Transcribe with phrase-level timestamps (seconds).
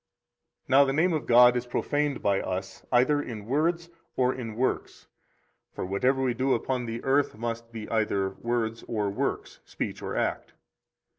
[0.65, 4.55] 40 Now the name of God is profaned by us either in words or in
[4.55, 5.05] works.
[5.73, 10.15] (For whatever we do upon the earth must be either words or works, speech or
[10.15, 10.53] act.)